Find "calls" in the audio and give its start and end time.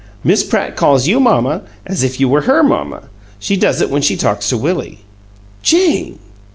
0.75-1.05